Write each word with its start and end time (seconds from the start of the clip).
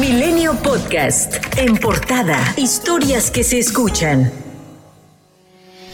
Milenio 0.00 0.54
Podcast. 0.62 1.34
En 1.56 1.76
portada. 1.76 2.38
Historias 2.56 3.32
que 3.32 3.42
se 3.42 3.58
escuchan. 3.58 4.30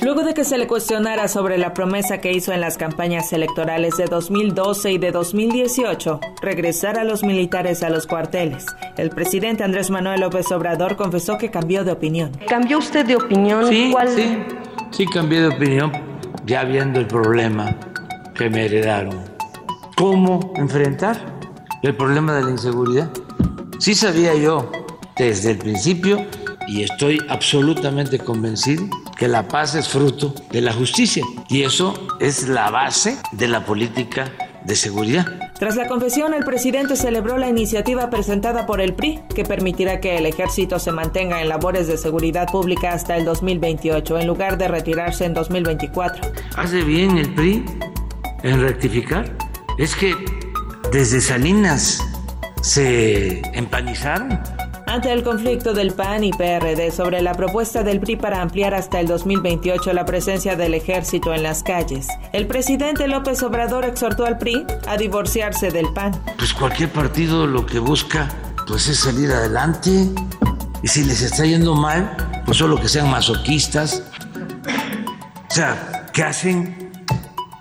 Luego 0.02 0.24
de 0.24 0.34
que 0.34 0.44
se 0.44 0.58
le 0.58 0.66
cuestionara 0.66 1.26
sobre 1.26 1.56
la 1.56 1.72
promesa 1.72 2.18
que 2.18 2.32
hizo 2.32 2.52
en 2.52 2.60
las 2.60 2.76
campañas 2.76 3.32
electorales 3.32 3.96
de 3.96 4.04
2012 4.04 4.92
y 4.92 4.98
de 4.98 5.10
2018, 5.10 6.20
regresar 6.42 6.98
a 6.98 7.04
los 7.04 7.22
militares 7.24 7.82
a 7.82 7.88
los 7.88 8.06
cuarteles, 8.06 8.66
el 8.98 9.08
presidente 9.08 9.64
Andrés 9.64 9.88
Manuel 9.88 10.20
López 10.20 10.52
Obrador 10.52 10.96
confesó 10.96 11.38
que 11.38 11.50
cambió 11.50 11.82
de 11.82 11.92
opinión. 11.92 12.32
¿Cambió 12.46 12.78
usted 12.78 13.06
de 13.06 13.16
opinión? 13.16 13.68
Sí, 13.68 13.88
¿Cuál? 13.90 14.08
sí, 14.10 14.36
sí 14.90 15.06
cambié 15.06 15.40
de 15.40 15.48
opinión 15.48 15.90
ya 16.44 16.64
viendo 16.64 17.00
el 17.00 17.06
problema 17.06 17.74
que 18.34 18.50
me 18.50 18.66
heredaron. 18.66 19.18
¿Cómo 19.96 20.52
enfrentar 20.56 21.16
el 21.82 21.96
problema 21.96 22.34
de 22.34 22.44
la 22.44 22.50
inseguridad? 22.50 23.10
Sí 23.78 23.94
sabía 23.94 24.34
yo 24.34 24.70
desde 25.16 25.52
el 25.52 25.58
principio 25.58 26.26
y 26.66 26.82
estoy 26.82 27.20
absolutamente 27.28 28.18
convencido 28.18 28.84
que 29.16 29.28
la 29.28 29.46
paz 29.48 29.74
es 29.74 29.88
fruto 29.88 30.34
de 30.50 30.60
la 30.60 30.72
justicia 30.72 31.24
y 31.48 31.62
eso 31.62 31.94
es 32.20 32.48
la 32.48 32.70
base 32.70 33.18
de 33.32 33.48
la 33.48 33.64
política 33.64 34.32
de 34.64 34.76
seguridad. 34.76 35.26
Tras 35.58 35.76
la 35.76 35.86
confesión, 35.86 36.34
el 36.34 36.44
presidente 36.44 36.96
celebró 36.96 37.38
la 37.38 37.48
iniciativa 37.48 38.10
presentada 38.10 38.66
por 38.66 38.80
el 38.80 38.94
PRI, 38.94 39.20
que 39.34 39.44
permitirá 39.44 40.00
que 40.00 40.16
el 40.16 40.26
ejército 40.26 40.78
se 40.78 40.90
mantenga 40.90 41.40
en 41.42 41.48
labores 41.48 41.86
de 41.86 41.96
seguridad 41.96 42.48
pública 42.48 42.92
hasta 42.92 43.16
el 43.16 43.24
2028, 43.24 44.18
en 44.18 44.26
lugar 44.26 44.58
de 44.58 44.68
retirarse 44.68 45.24
en 45.26 45.34
2024. 45.34 46.32
Hace 46.56 46.82
bien 46.82 47.18
el 47.18 47.32
PRI 47.34 47.64
en 48.42 48.60
rectificar. 48.60 49.36
Es 49.78 49.94
que 49.94 50.14
desde 50.92 51.20
Salinas 51.20 52.00
se 52.64 53.42
empanizaron. 53.52 54.40
Ante 54.86 55.12
el 55.12 55.22
conflicto 55.22 55.74
del 55.74 55.92
PAN 55.92 56.24
y 56.24 56.30
PRD 56.30 56.90
sobre 56.90 57.20
la 57.20 57.34
propuesta 57.34 57.82
del 57.82 58.00
PRI 58.00 58.16
para 58.16 58.40
ampliar 58.40 58.74
hasta 58.74 59.00
el 59.00 59.06
2028 59.06 59.92
la 59.92 60.06
presencia 60.06 60.56
del 60.56 60.72
ejército 60.72 61.34
en 61.34 61.42
las 61.42 61.62
calles, 61.62 62.08
el 62.32 62.46
presidente 62.46 63.06
López 63.06 63.42
Obrador 63.42 63.84
exhortó 63.84 64.24
al 64.24 64.38
PRI 64.38 64.64
a 64.86 64.96
divorciarse 64.96 65.70
del 65.70 65.92
PAN. 65.92 66.12
Pues 66.38 66.54
cualquier 66.54 66.90
partido 66.90 67.46
lo 67.46 67.66
que 67.66 67.78
busca 67.78 68.28
pues 68.66 68.88
es 68.88 69.00
salir 69.00 69.30
adelante 69.30 70.08
y 70.82 70.88
si 70.88 71.04
les 71.04 71.20
está 71.20 71.44
yendo 71.44 71.74
mal, 71.74 72.16
pues 72.46 72.56
solo 72.56 72.80
que 72.80 72.88
sean 72.88 73.10
masoquistas. 73.10 74.04
O 75.50 75.54
sea, 75.54 76.06
¿qué 76.14 76.22
hacen? 76.22 76.90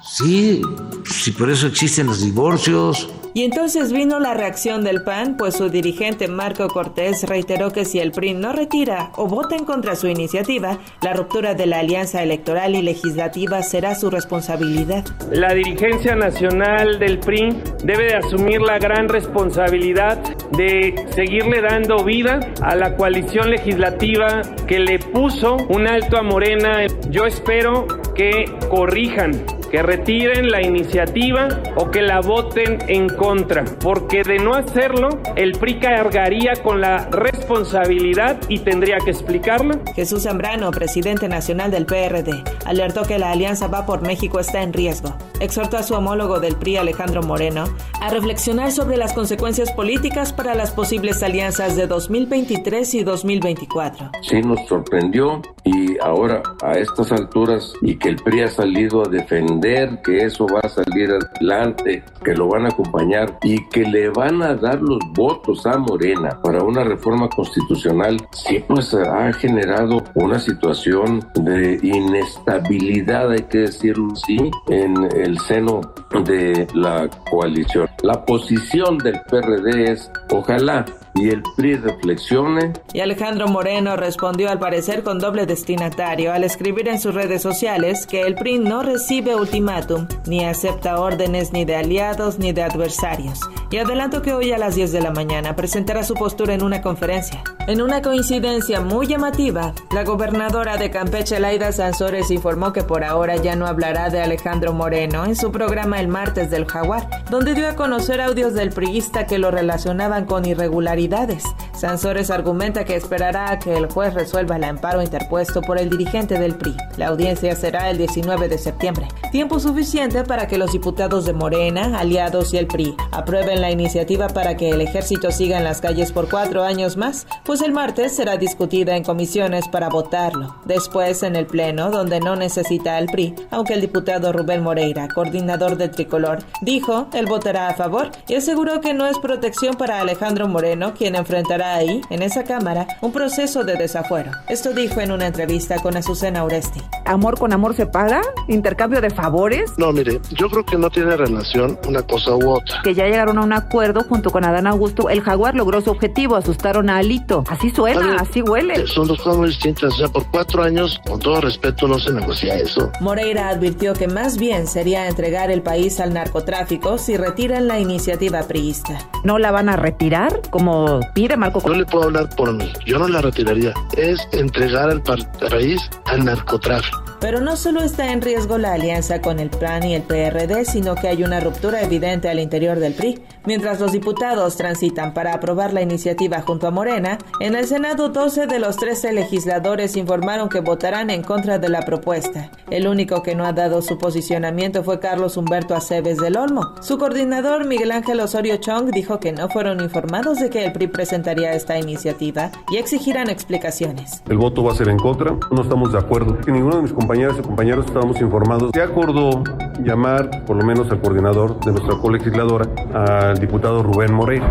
Sí, 0.01 0.61
si 1.05 1.31
por 1.31 1.49
eso 1.49 1.67
existen 1.67 2.07
los 2.07 2.21
divorcios, 2.21 3.09
y 3.33 3.43
entonces 3.43 3.91
vino 3.91 4.19
la 4.19 4.33
reacción 4.33 4.83
del 4.83 5.03
PAN, 5.03 5.37
pues 5.37 5.55
su 5.55 5.69
dirigente 5.69 6.27
Marco 6.27 6.67
Cortés 6.67 7.23
reiteró 7.23 7.71
que 7.71 7.85
si 7.85 7.99
el 7.99 8.11
PRI 8.11 8.33
no 8.33 8.53
retira 8.53 9.11
o 9.15 9.27
vota 9.27 9.55
en 9.55 9.65
contra 9.65 9.95
su 9.95 10.07
iniciativa, 10.07 10.79
la 11.01 11.13
ruptura 11.13 11.55
de 11.55 11.65
la 11.65 11.79
alianza 11.79 12.21
electoral 12.21 12.75
y 12.75 12.81
legislativa 12.81 13.63
será 13.63 13.95
su 13.95 14.09
responsabilidad. 14.09 15.03
La 15.31 15.53
dirigencia 15.53 16.15
nacional 16.15 16.99
del 16.99 17.19
PRI 17.19 17.49
debe 17.83 18.05
de 18.05 18.15
asumir 18.15 18.61
la 18.61 18.77
gran 18.77 19.09
responsabilidad 19.09 20.19
de 20.51 20.93
seguirle 21.15 21.61
dando 21.61 22.03
vida 22.03 22.39
a 22.61 22.75
la 22.75 22.95
coalición 22.95 23.49
legislativa 23.49 24.41
que 24.67 24.79
le 24.79 24.99
puso 24.99 25.57
un 25.69 25.87
alto 25.87 26.17
a 26.17 26.21
Morena. 26.21 26.85
Yo 27.09 27.25
espero 27.25 27.87
que 28.15 28.45
corrijan 28.69 29.43
que 29.73 29.81
retiren 29.81 30.51
la 30.51 30.61
iniciativa 30.61 31.47
o 31.75 31.89
que 31.89 32.03
la 32.03 32.21
voten 32.21 32.77
en 32.89 33.09
contra, 33.09 33.65
porque 33.81 34.21
de 34.21 34.37
no 34.37 34.53
hacerlo, 34.53 35.09
el 35.35 35.53
PRI 35.53 35.79
cargaría 35.79 36.53
con 36.61 36.79
la 36.79 37.09
responsabilidad 37.09 38.39
y 38.49 38.59
tendría 38.59 38.97
que 39.03 39.09
explicarla. 39.09 39.79
Jesús 39.95 40.25
Zambrano, 40.25 40.69
presidente 40.69 41.27
nacional 41.27 41.71
del 41.71 41.87
PRD, 41.87 42.43
alertó 42.65 43.01
que 43.01 43.17
la 43.17 43.31
alianza 43.31 43.67
Va 43.67 43.87
por 43.87 44.03
México 44.03 44.39
está 44.39 44.61
en 44.61 44.73
riesgo. 44.73 45.15
Exhortó 45.39 45.77
a 45.77 45.83
su 45.83 45.95
homólogo 45.95 46.39
del 46.39 46.55
PRI, 46.55 46.77
Alejandro 46.77 47.23
Moreno, 47.23 47.63
a 47.99 48.11
reflexionar 48.11 48.71
sobre 48.71 48.97
las 48.97 49.13
consecuencias 49.13 49.71
políticas 49.71 50.33
para 50.33 50.53
las 50.53 50.69
posibles 50.69 51.23
alianzas 51.23 51.75
de 51.75 51.87
2023 51.87 52.93
y 52.93 53.03
2024. 53.03 54.11
Sí 54.21 54.39
nos 54.43 54.67
sorprendió 54.67 55.41
y 55.63 55.97
ahora 55.99 56.43
a 56.61 56.73
estas 56.73 57.11
alturas 57.11 57.73
y 57.81 57.95
que 57.95 58.09
el 58.09 58.17
PRI 58.17 58.41
ha 58.41 58.49
salido 58.49 59.03
a 59.03 59.09
defender 59.09 59.62
que 60.03 60.25
eso 60.25 60.45
va 60.45 60.59
a 60.61 60.67
salir 60.67 61.09
adelante, 61.09 62.03
que 62.23 62.33
lo 62.33 62.49
van 62.49 62.65
a 62.65 62.69
acompañar 62.69 63.39
y 63.43 63.65
que 63.69 63.83
le 63.83 64.09
van 64.09 64.41
a 64.41 64.55
dar 64.55 64.81
los 64.81 64.99
votos 65.13 65.65
a 65.65 65.77
Morena 65.77 66.37
para 66.43 66.61
una 66.61 66.83
reforma 66.83 67.29
constitucional, 67.29 68.17
sí 68.31 68.61
pues 68.67 68.93
ha 68.93 69.31
generado 69.31 70.03
una 70.15 70.37
situación 70.37 71.25
de 71.35 71.79
inestabilidad, 71.81 73.31
hay 73.31 73.43
que 73.43 73.59
decirlo 73.59 74.11
así, 74.11 74.51
en 74.67 74.95
el 75.15 75.39
seno 75.39 75.79
de 76.25 76.67
la 76.73 77.09
coalición. 77.29 77.87
La 78.01 78.25
posición 78.25 78.97
del 78.97 79.21
PRD 79.29 79.91
es, 79.93 80.11
ojalá 80.29 80.83
y 81.15 81.29
el 81.29 81.43
PRI 81.55 81.75
reflexione. 81.75 82.73
Y 82.93 83.01
Alejandro 83.01 83.47
Moreno 83.47 83.95
respondió 83.95 84.49
al 84.49 84.59
parecer 84.59 85.03
con 85.03 85.19
doble 85.19 85.45
destinatario 85.45 86.33
al 86.33 86.43
escribir 86.43 86.87
en 86.87 86.99
sus 86.99 87.13
redes 87.13 87.41
sociales 87.41 88.07
que 88.07 88.21
el 88.21 88.35
PRI 88.35 88.59
no 88.59 88.83
recibe 88.83 89.35
ultimátum 89.35 90.07
ni 90.25 90.43
acepta 90.45 90.99
órdenes 90.99 91.53
ni 91.53 91.65
de 91.65 91.75
aliados 91.75 92.39
ni 92.39 92.51
de 92.51 92.63
adversarios. 92.63 93.39
Y 93.69 93.77
adelanto 93.77 94.21
que 94.21 94.33
hoy 94.33 94.51
a 94.51 94.57
las 94.57 94.75
10 94.75 94.91
de 94.91 95.01
la 95.01 95.11
mañana 95.11 95.55
presentará 95.55 96.03
su 96.03 96.13
postura 96.13 96.53
en 96.53 96.63
una 96.63 96.81
conferencia. 96.81 97.43
En 97.67 97.81
una 97.81 98.01
coincidencia 98.01 98.81
muy 98.81 99.07
llamativa, 99.07 99.73
la 99.91 100.03
gobernadora 100.03 100.77
de 100.77 100.91
Campeche, 100.91 101.39
Laida 101.39 101.71
Sansores, 101.71 102.29
informó 102.29 102.73
que 102.73 102.83
por 102.83 103.03
ahora 103.03 103.37
ya 103.37 103.55
no 103.55 103.65
hablará 103.65 104.09
de 104.09 104.21
Alejandro 104.21 104.73
Moreno 104.73 105.25
en 105.25 105.35
su 105.35 105.51
programa 105.51 105.99
El 105.99 106.07
Martes 106.07 106.51
del 106.51 106.65
Jaguar, 106.65 107.07
donde 107.31 107.55
dio 107.55 107.67
a 107.67 107.75
conocer 107.75 108.21
audios 108.21 108.53
del 108.53 108.69
priista 108.69 109.25
que 109.25 109.39
lo 109.39 109.49
relacionaban 109.49 110.25
con 110.25 110.45
irregularidades. 110.45 111.02
Navidades 111.03 111.43
Sansores 111.83 112.31
argumenta 112.31 112.85
que 112.85 112.95
esperará 112.95 113.51
a 113.51 113.59
que 113.59 113.75
el 113.75 113.91
juez 113.91 114.13
resuelva 114.13 114.55
el 114.55 114.63
amparo 114.63 115.01
interpuesto 115.01 115.61
por 115.61 115.77
el 115.77 115.89
dirigente 115.89 116.39
del 116.39 116.55
PRI. 116.55 116.77
La 116.95 117.07
audiencia 117.07 117.53
será 117.57 117.89
el 117.89 117.97
19 117.97 118.47
de 118.47 118.57
septiembre, 118.57 119.09
tiempo 119.33 119.59
suficiente 119.59 120.23
para 120.23 120.47
que 120.47 120.57
los 120.57 120.71
diputados 120.71 121.25
de 121.25 121.33
Morena, 121.33 121.99
aliados 121.99 122.53
y 122.53 122.57
el 122.57 122.67
PRI 122.67 122.95
aprueben 123.11 123.59
la 123.59 123.69
iniciativa 123.69 124.29
para 124.29 124.55
que 124.55 124.69
el 124.69 124.79
ejército 124.79 125.29
siga 125.29 125.57
en 125.57 125.65
las 125.65 125.81
calles 125.81 126.13
por 126.13 126.29
cuatro 126.29 126.63
años 126.63 126.95
más, 126.95 127.27
pues 127.43 127.61
el 127.61 127.73
martes 127.73 128.15
será 128.15 128.37
discutida 128.37 128.95
en 128.95 129.03
comisiones 129.03 129.67
para 129.67 129.89
votarlo. 129.89 130.55
Después 130.63 131.21
en 131.21 131.35
el 131.35 131.47
Pleno, 131.47 131.91
donde 131.91 132.21
no 132.21 132.37
necesita 132.37 132.95
al 132.95 133.07
PRI, 133.07 133.35
aunque 133.51 133.73
el 133.73 133.81
diputado 133.81 134.31
Rubén 134.31 134.63
Moreira, 134.63 135.09
coordinador 135.09 135.75
del 135.75 135.91
tricolor, 135.91 136.39
dijo 136.61 137.07
él 137.11 137.25
votará 137.25 137.67
a 137.67 137.73
favor 137.73 138.09
y 138.29 138.35
aseguró 138.35 138.79
que 138.79 138.93
no 138.93 139.05
es 139.05 139.19
protección 139.19 139.75
para 139.75 139.99
Alejandro 139.99 140.47
Moreno, 140.47 140.93
quien 140.93 141.15
enfrentará 141.15 141.72
ahí, 141.75 142.01
en 142.09 142.21
esa 142.21 142.43
Cámara, 142.43 142.87
un 143.01 143.11
proceso 143.11 143.63
de 143.63 143.75
desafuero. 143.75 144.31
Esto 144.49 144.73
dijo 144.73 145.01
en 145.01 145.11
una 145.11 145.27
entrevista 145.27 145.79
con 145.79 145.97
Azucena 145.97 146.43
Uresti. 146.43 146.81
¿Amor 147.05 147.37
con 147.37 147.53
amor 147.53 147.75
se 147.75 147.85
paga? 147.85 148.21
¿Intercambio 148.47 149.01
de 149.01 149.09
favores? 149.09 149.71
No, 149.77 149.91
mire, 149.91 150.19
yo 150.31 150.49
creo 150.49 150.65
que 150.65 150.77
no 150.77 150.89
tiene 150.89 151.15
relación 151.15 151.77
una 151.87 152.01
cosa 152.01 152.35
u 152.35 152.49
otra. 152.49 152.81
Que 152.83 152.93
ya 152.93 153.05
llegaron 153.05 153.37
a 153.37 153.41
un 153.41 153.53
acuerdo 153.53 154.03
junto 154.07 154.29
con 154.29 154.45
Adán 154.45 154.67
Augusto. 154.67 155.09
El 155.09 155.21
jaguar 155.21 155.55
logró 155.55 155.81
su 155.81 155.91
objetivo, 155.91 156.35
asustaron 156.35 156.89
a 156.89 156.97
Alito. 156.97 157.43
Así 157.49 157.69
suena, 157.69 158.07
ver, 158.07 158.21
así 158.21 158.41
huele. 158.41 158.87
Son 158.87 159.07
dos 159.07 159.17
cosas 159.19 159.37
muy 159.37 159.47
distintas. 159.47 159.93
O 159.93 159.97
sea, 159.97 160.07
por 160.07 160.29
cuatro 160.31 160.63
años, 160.63 160.99
con 161.07 161.19
todo 161.19 161.41
respeto, 161.41 161.87
no 161.87 161.99
se 161.99 162.11
negocia 162.11 162.55
eso. 162.55 162.91
Moreira 163.01 163.49
advirtió 163.49 163.93
que 163.93 164.07
más 164.07 164.37
bien 164.37 164.67
sería 164.67 165.07
entregar 165.07 165.51
el 165.51 165.61
país 165.61 165.99
al 165.99 166.13
narcotráfico 166.13 166.97
si 166.97 167.17
retiran 167.17 167.67
la 167.67 167.79
iniciativa 167.79 168.43
priista. 168.43 168.97
¿No 169.23 169.39
la 169.39 169.51
van 169.51 169.69
a 169.69 169.75
retirar? 169.75 170.41
Como 170.49 170.99
pide 171.13 171.37
Marco 171.37 171.61
No 171.65 171.73
le 171.73 171.85
puedo 171.85 172.05
hablar 172.05 172.29
por 172.35 172.53
mí. 172.53 172.71
Yo 172.85 172.99
no 172.99 173.07
la 173.07 173.21
retiraría. 173.21 173.73
Es 173.95 174.19
entregar 174.33 174.89
al 174.89 175.01
país 175.01 175.81
al 176.05 176.25
narcotráfico. 176.25 177.12
Pero 177.23 177.39
no 177.39 177.55
solo 177.55 177.81
está 177.81 178.11
en 178.11 178.21
riesgo 178.21 178.57
la 178.57 178.73
alianza 178.73 179.21
con 179.21 179.39
el 179.39 179.49
PAN 179.49 179.85
y 179.85 179.95
el 179.95 180.01
PRD, 180.01 180.65
sino 180.65 180.93
que 180.95 181.07
hay 181.07 181.23
una 181.23 181.39
ruptura 181.39 181.81
evidente 181.81 182.27
al 182.27 182.37
interior 182.37 182.79
del 182.79 182.95
PRI. 182.95 183.17
Mientras 183.45 183.79
los 183.79 183.93
diputados 183.93 184.57
transitan 184.57 185.13
para 185.13 185.33
aprobar 185.33 185.71
la 185.71 185.81
iniciativa 185.81 186.41
junto 186.41 186.67
a 186.67 186.71
Morena, 186.71 187.19
en 187.39 187.55
el 187.55 187.65
Senado 187.65 188.09
12 188.09 188.47
de 188.47 188.59
los 188.59 188.75
13 188.75 189.13
legisladores 189.13 189.95
informaron 189.95 190.49
que 190.49 190.59
votarán 190.59 191.09
en 191.09 191.23
contra 191.23 191.59
de 191.59 191.69
la 191.69 191.83
propuesta. 191.83 192.51
El 192.69 192.89
único 192.89 193.23
que 193.23 193.35
no 193.35 193.45
ha 193.45 193.53
dado 193.53 193.81
su 193.81 193.97
posicionamiento 193.97 194.83
fue 194.83 194.99
Carlos 194.99 195.37
Humberto 195.37 195.75
Aceves 195.75 196.17
del 196.17 196.35
Olmo. 196.35 196.73
Su 196.81 196.97
coordinador 196.97 197.65
Miguel 197.65 197.93
Ángel 197.93 198.19
Osorio 198.19 198.57
Chong 198.57 198.91
dijo 198.91 199.21
que 199.21 199.31
no 199.31 199.47
fueron 199.47 199.79
informados 199.79 200.39
de 200.39 200.49
que 200.49 200.65
el 200.65 200.73
PRI 200.73 200.87
presentaría 200.87 201.53
esta 201.53 201.79
iniciativa 201.79 202.51
y 202.69 202.75
exigirán 202.75 203.29
explicaciones. 203.29 204.21
El 204.27 204.39
voto 204.39 204.61
va 204.61 204.73
a 204.73 204.75
ser 204.75 204.89
en 204.89 204.97
contra, 204.97 205.37
no 205.51 205.61
estamos 205.61 205.93
de 205.93 205.99
acuerdo. 205.99 206.37
Que 206.41 206.51
ninguno 206.51 206.75
de 206.75 206.81
mis 206.81 206.91
compañeros 206.91 207.12
compañeras 207.13 207.37
y 207.37 207.41
compañeros 207.43 207.85
estábamos 207.85 208.19
informados. 208.21 208.71
Se 208.73 208.81
acordó 208.81 209.43
llamar, 209.83 210.43
por 210.45 210.57
lo 210.57 210.65
menos 210.65 210.89
al 210.89 210.99
coordinador 210.99 211.59
de 211.59 211.71
nuestra 211.71 211.95
colegisladora, 211.97 212.65
al 212.91 213.37
diputado 213.37 213.83
Rubén 213.83 214.11
Moreira. 214.11 214.49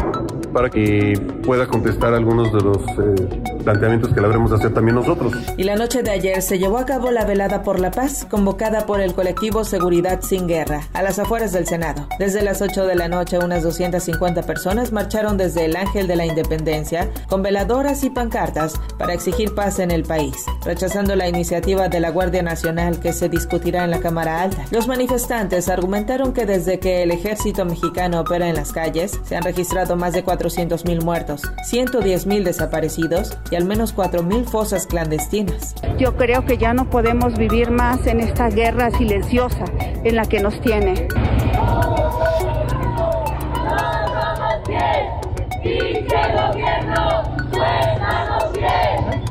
para 0.53 0.71
que 0.71 1.15
pueda 1.45 1.67
contestar 1.67 2.15
algunos 2.15 2.53
de 2.53 2.61
los 2.61 2.77
eh, 2.77 3.43
planteamientos 3.63 4.13
que 4.13 4.21
le 4.21 4.27
habremos 4.27 4.51
de 4.51 4.57
hacer 4.57 4.75
también 4.75 4.97
nosotros. 4.97 5.33
Y 5.57 5.65
la 5.65 5.77
noche 5.77 6.03
de 6.03 6.11
ayer 6.11 6.43
se 6.43 6.59
llevó 6.59 6.79
a 6.79 6.87
cabo 6.87 7.11
la 7.11 7.25
velada 7.25 7.63
por 7.63 7.81
la 7.81 7.91
paz, 7.91 8.27
convocada 8.29 8.87
por 8.87 9.01
el 9.01 9.15
colectivo 9.15 9.65
Seguridad 9.65 10.21
sin 10.23 10.47
Guerra, 10.47 10.83
a 10.93 11.03
las 11.03 11.19
afueras 11.19 11.53
del 11.53 11.67
Senado. 11.67 12.07
Desde 12.19 12.43
las 12.43 12.63
8 12.63 12.87
de 12.87 12.95
la 12.95 13.09
noche, 13.09 13.39
unas 13.39 13.63
250 13.63 14.43
personas 14.43 14.93
marcharon 14.93 15.37
desde 15.37 15.65
el 15.65 15.77
Ángel 15.77 16.07
de 16.07 16.17
la 16.17 16.27
Independencia 16.27 17.11
con 17.29 17.43
veladoras 17.43 18.05
y 18.05 18.11
pancartas 18.11 18.75
para 18.99 19.15
exigir 19.15 19.55
paz 19.55 19.79
en 19.79 19.91
el 19.91 20.03
país, 20.05 20.35
rechazando 20.65 21.17
la 21.17 21.29
iniciativa 21.29 21.89
de 21.89 22.01
la 22.01 22.11
Guardia 22.11 22.43
Nacional 22.43 23.01
que 23.01 23.13
se 23.13 23.29
discutirá 23.29 23.85
en 23.85 23.91
la 23.91 24.01
Cámara 24.01 24.43
Alta. 24.43 24.65
Los 24.71 24.89
manifestantes 24.89 25.69
argumentaron 25.69 26.33
que 26.33 26.47
desde 26.47 26.79
que 26.79 27.03
el 27.03 27.11
ejército 27.11 27.65
mexicano 27.65 28.21
opera 28.21 28.49
en 28.49 28.57
las 28.57 28.73
calles, 28.73 29.19
se 29.25 29.37
han 29.37 29.43
registrado 29.43 29.97
más 29.97 30.13
de 30.13 30.25
400.000 30.25 31.03
muertos, 31.03 31.43
110.000 31.71 32.43
desaparecidos 32.43 33.37
y 33.53 33.55
al 33.55 33.67
menos 33.67 33.95
4.000 33.95 34.47
fosas 34.47 34.87
clandestinas. 34.87 35.75
Yo 35.99 36.17
creo 36.17 36.47
que 36.47 36.57
ya 36.57 36.73
no 36.73 36.89
podemos 36.89 37.37
vivir 37.37 37.71
más 37.71 38.07
en 38.07 38.21
esta 38.21 38.49
guerra 38.49 38.91
silenciosa 38.93 39.65
en 40.05 40.17
la 40.17 40.25
que 40.25 40.41
nos 40.41 40.59
tiene. 40.63 41.07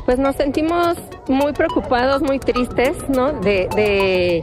Pues 0.04 0.18
nos 0.20 0.36
sentimos 0.36 0.98
muy 1.26 1.52
preocupados, 1.52 2.22
muy 2.22 2.38
tristes, 2.38 2.96
¿no? 3.08 3.32
De, 3.32 3.68
de 3.74 4.42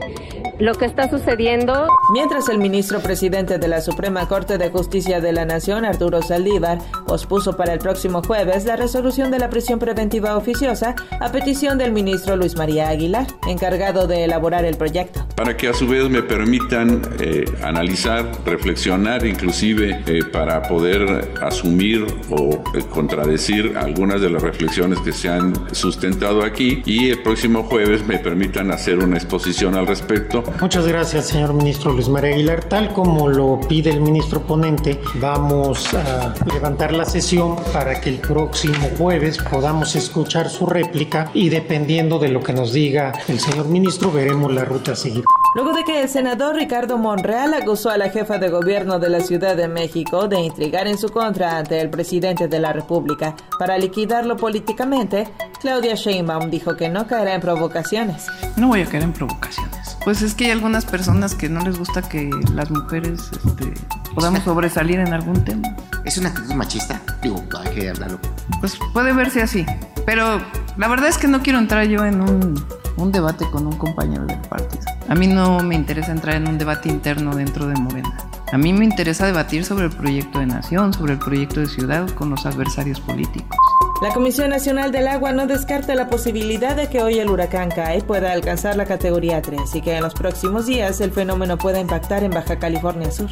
lo 0.58 0.74
que 0.74 0.84
está 0.84 1.08
sucediendo. 1.08 1.88
Mientras 2.12 2.48
el 2.48 2.58
ministro 2.58 2.98
presidente 2.98 3.58
de 3.58 3.68
la 3.68 3.80
Suprema 3.80 4.26
Corte 4.26 4.58
de 4.58 4.68
Justicia 4.70 5.20
de 5.20 5.32
la 5.32 5.44
Nación, 5.44 5.84
Arturo 5.84 6.22
Saldívar, 6.22 6.78
pospuso 7.06 7.56
para 7.56 7.72
el 7.72 7.78
próximo 7.78 8.20
jueves 8.20 8.64
la 8.64 8.74
resolución 8.74 9.30
de 9.30 9.38
la 9.38 9.48
prisión 9.48 9.78
preventiva 9.78 10.36
oficiosa 10.36 10.96
a 11.20 11.30
petición 11.30 11.78
del 11.78 11.92
ministro 11.92 12.34
Luis 12.34 12.56
María 12.56 12.88
Aguilar, 12.88 13.28
encargado 13.46 14.08
de 14.08 14.24
elaborar 14.24 14.64
el 14.64 14.76
proyecto. 14.76 15.24
Para 15.36 15.56
que 15.56 15.68
a 15.68 15.72
su 15.72 15.86
vez 15.86 16.10
me 16.10 16.24
permitan 16.24 17.00
eh, 17.20 17.44
analizar, 17.62 18.28
reflexionar, 18.44 19.24
inclusive 19.24 20.02
eh, 20.06 20.24
para 20.24 20.62
poder 20.62 21.30
asumir 21.40 22.04
o 22.28 22.60
eh, 22.74 22.82
contradecir 22.90 23.78
algunas 23.78 24.20
de 24.20 24.30
las 24.30 24.42
reflexiones 24.42 24.98
que 24.98 25.12
se 25.12 25.28
han 25.28 25.54
sustentado 25.72 26.42
aquí 26.42 26.82
y 26.84 27.10
el 27.10 27.22
próximo 27.22 27.62
jueves 27.62 28.04
me 28.04 28.18
permitan 28.18 28.72
hacer 28.72 28.98
una 28.98 29.16
exposición 29.16 29.76
al 29.76 29.86
respecto 29.86 30.42
Muchas 30.60 30.86
gracias, 30.86 31.28
señor 31.28 31.54
ministro 31.54 31.99
Luis 32.00 32.08
María 32.08 32.34
Aguilar. 32.34 32.64
Tal 32.64 32.94
como 32.94 33.28
lo 33.28 33.60
pide 33.68 33.90
el 33.90 34.00
ministro 34.00 34.40
ponente, 34.40 34.98
vamos 35.16 35.92
a 35.92 36.32
levantar 36.50 36.94
la 36.94 37.04
sesión 37.04 37.56
para 37.74 38.00
que 38.00 38.08
el 38.08 38.20
próximo 38.20 38.88
jueves 38.96 39.36
podamos 39.36 39.94
escuchar 39.94 40.48
su 40.48 40.64
réplica 40.64 41.30
y 41.34 41.50
dependiendo 41.50 42.18
de 42.18 42.30
lo 42.30 42.40
que 42.40 42.54
nos 42.54 42.72
diga 42.72 43.12
el 43.28 43.38
señor 43.38 43.68
ministro, 43.68 44.10
veremos 44.10 44.50
la 44.50 44.64
ruta 44.64 44.92
a 44.92 44.96
seguir. 44.96 45.24
Luego 45.54 45.74
de 45.74 45.84
que 45.84 46.00
el 46.00 46.08
senador 46.08 46.56
Ricardo 46.56 46.96
Monreal 46.96 47.52
acusó 47.52 47.90
a 47.90 47.98
la 47.98 48.08
jefa 48.08 48.38
de 48.38 48.48
gobierno 48.48 48.98
de 48.98 49.10
la 49.10 49.20
Ciudad 49.20 49.54
de 49.54 49.68
México 49.68 50.26
de 50.26 50.40
intrigar 50.40 50.86
en 50.86 50.96
su 50.96 51.10
contra 51.10 51.58
ante 51.58 51.82
el 51.82 51.90
presidente 51.90 52.48
de 52.48 52.60
la 52.60 52.72
República 52.72 53.36
para 53.58 53.76
liquidarlo 53.76 54.38
políticamente, 54.38 55.28
Claudia 55.60 55.96
Sheinbaum 55.96 56.48
dijo 56.48 56.76
que 56.76 56.88
no 56.88 57.06
caerá 57.06 57.34
en 57.34 57.42
provocaciones. 57.42 58.26
No 58.56 58.68
voy 58.68 58.80
a 58.80 58.86
caer 58.86 59.02
en 59.02 59.12
provocaciones. 59.12 59.79
Pues 60.04 60.22
es 60.22 60.34
que 60.34 60.46
hay 60.46 60.50
algunas 60.52 60.86
personas 60.86 61.34
que 61.34 61.48
no 61.48 61.60
les 61.60 61.78
gusta 61.78 62.02
que 62.02 62.30
las 62.54 62.70
mujeres 62.70 63.30
este, 63.44 63.74
podamos 64.14 64.42
sobresalir 64.44 64.98
en 64.98 65.12
algún 65.12 65.44
tema. 65.44 65.76
¿Es 66.04 66.16
una 66.16 66.30
actitud 66.30 66.54
machista? 66.54 67.00
Digo, 67.22 67.44
hay 67.58 67.74
que 67.74 67.90
hablarlo. 67.90 68.18
Pues 68.60 68.78
puede 68.92 69.12
verse 69.12 69.42
así. 69.42 69.66
Pero 70.06 70.40
la 70.78 70.88
verdad 70.88 71.08
es 71.08 71.18
que 71.18 71.28
no 71.28 71.42
quiero 71.42 71.58
entrar 71.58 71.86
yo 71.86 72.04
en 72.04 72.22
un, 72.22 72.64
un 72.96 73.12
debate 73.12 73.44
con 73.50 73.66
un 73.66 73.76
compañero 73.76 74.24
del 74.24 74.40
partido. 74.40 74.82
A 75.08 75.14
mí 75.14 75.26
no 75.26 75.60
me 75.60 75.74
interesa 75.74 76.12
entrar 76.12 76.36
en 76.36 76.48
un 76.48 76.56
debate 76.56 76.88
interno 76.88 77.34
dentro 77.34 77.66
de 77.66 77.74
Morena. 77.74 78.16
A 78.52 78.58
mí 78.58 78.72
me 78.72 78.84
interesa 78.84 79.26
debatir 79.26 79.64
sobre 79.64 79.84
el 79.84 79.90
proyecto 79.92 80.40
de 80.40 80.46
nación, 80.46 80.92
sobre 80.92 81.12
el 81.12 81.18
proyecto 81.18 81.60
de 81.60 81.66
ciudad 81.66 82.08
con 82.10 82.30
los 82.30 82.46
adversarios 82.46 83.00
políticos. 83.00 83.56
La 84.00 84.14
Comisión 84.14 84.48
Nacional 84.48 84.92
del 84.92 85.08
Agua 85.08 85.32
no 85.32 85.46
descarta 85.46 85.94
la 85.94 86.08
posibilidad 86.08 86.74
de 86.74 86.88
que 86.88 87.02
hoy 87.02 87.18
el 87.18 87.28
huracán 87.28 87.68
Kai 87.68 88.00
pueda 88.00 88.32
alcanzar 88.32 88.76
la 88.76 88.86
categoría 88.86 89.42
3 89.42 89.74
y 89.74 89.82
que 89.82 89.94
en 89.94 90.02
los 90.02 90.14
próximos 90.14 90.64
días 90.64 91.02
el 91.02 91.12
fenómeno 91.12 91.58
pueda 91.58 91.80
impactar 91.80 92.24
en 92.24 92.30
Baja 92.30 92.58
California 92.58 93.10
Sur. 93.10 93.28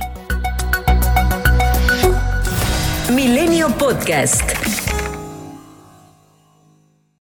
Milenio 3.15 3.69
Podcast. 3.79 4.78